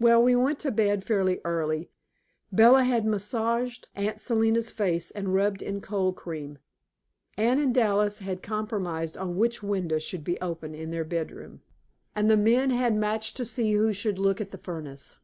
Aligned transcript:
Well, 0.00 0.20
we 0.20 0.34
went 0.34 0.58
to 0.58 0.72
bed 0.72 1.04
fairly 1.04 1.38
early. 1.44 1.88
Bella 2.50 2.82
had 2.82 3.06
massaged 3.06 3.86
Aunt 3.94 4.20
Selina's 4.20 4.72
face 4.72 5.12
and 5.12 5.32
rubbed 5.32 5.62
in 5.62 5.80
cold 5.80 6.16
cream, 6.16 6.58
Anne 7.36 7.60
and 7.60 7.72
Dallas 7.72 8.18
had 8.18 8.42
compromised 8.42 9.16
on 9.16 9.36
which 9.36 9.62
window 9.62 10.00
should 10.00 10.24
be 10.24 10.40
open 10.40 10.74
in 10.74 10.90
their 10.90 11.04
bedroom, 11.04 11.62
and 12.16 12.28
the 12.28 12.36
men 12.36 12.70
had 12.70 12.96
matched 12.96 13.36
to 13.36 13.44
see 13.44 13.72
who 13.74 13.92
should 13.92 14.18
look 14.18 14.40
at 14.40 14.50
the 14.50 14.58
furnace. 14.58 15.20